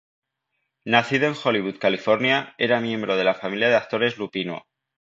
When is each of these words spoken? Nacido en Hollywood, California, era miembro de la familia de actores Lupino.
Nacido 0.83 1.27
en 1.27 1.35
Hollywood, 1.43 1.77
California, 1.77 2.55
era 2.57 2.79
miembro 2.81 3.17
de 3.17 3.23
la 3.23 3.35
familia 3.35 3.69
de 3.69 3.75
actores 3.75 4.17
Lupino. 4.17 4.65